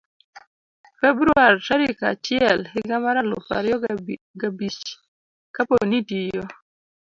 februar 0.99 1.53
tarik 1.67 1.99
achiel 2.13 2.59
higa 2.73 2.97
mar 3.05 3.15
aluf 3.21 3.45
ariyo 3.57 3.77
ga 4.43 4.49
bich. 4.57 4.83
kapo 5.55 5.75
ni 5.89 5.97
itiyo 6.03 6.43